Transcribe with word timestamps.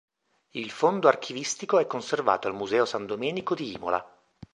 Il 0.55 0.71
fondo 0.71 1.07
archivistico 1.07 1.77
è 1.77 1.85
conservato 1.85 2.47
al 2.47 2.55
Museo 2.55 2.85
San 2.85 3.05
Domenico 3.05 3.53
di 3.53 3.71
Imola. 3.73 4.19